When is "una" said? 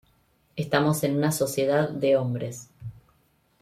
1.15-1.31